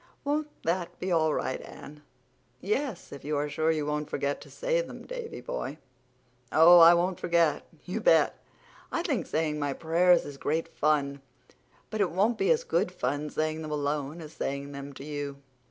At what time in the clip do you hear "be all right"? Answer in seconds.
0.97-1.61